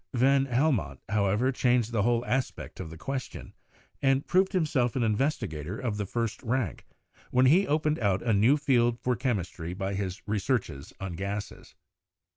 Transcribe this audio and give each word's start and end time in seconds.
Van 0.15 0.45
Hel 0.47 0.71
mont, 0.71 0.99
however, 1.09 1.51
changed 1.51 1.91
the 1.91 2.01
whole 2.01 2.25
aspect 2.25 2.79
of 2.79 2.89
the 2.89 2.97
question 2.97 3.53
and 4.01 4.25
proved 4.25 4.51
himself 4.53 4.95
an 4.95 5.03
investigator 5.03 5.77
of 5.77 5.97
the 5.97 6.07
first 6.07 6.41
rank 6.41 6.87
when 7.29 7.45
he 7.45 7.67
opened 7.67 7.99
out 7.99 8.23
a 8.23 8.33
new 8.33 8.57
field 8.57 8.99
for 8.99 9.15
chemistry 9.15 9.75
by 9.75 9.93
his 9.93 10.23
researches 10.27 10.91
on 10.99 11.13
gases. 11.13 11.75